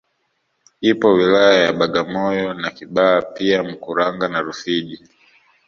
[0.89, 4.99] Ipo wilaya ya Bagamoyo na Kibaha pia Mkuranga na Rufiji